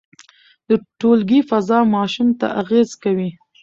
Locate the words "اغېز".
2.61-2.89